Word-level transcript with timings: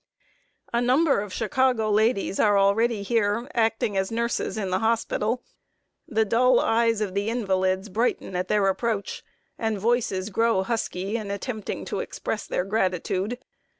A 0.73 0.81
number 0.81 1.19
of 1.21 1.31
Chicago 1.31 1.91
ladies 1.91 2.39
are 2.39 2.57
already 2.57 3.03
here, 3.03 3.47
acting 3.53 3.95
as 3.95 4.09
nurses 4.11 4.57
in 4.57 4.71
the 4.71 4.79
hospital. 4.79 5.43
The 6.07 6.25
dull 6.25 6.59
eyes 6.59 7.01
of 7.01 7.13
the 7.13 7.29
invalids 7.29 7.87
brighten 7.87 8.35
at 8.35 8.47
their 8.47 8.67
approach, 8.67 9.23
and 9.59 9.77
voices 9.77 10.31
grow 10.31 10.63
husky 10.63 11.17
in 11.17 11.29
attempting 11.29 11.85
to 11.85 11.99
express 11.99 12.47
their 12.47 12.65
gratitude. 12.65 13.37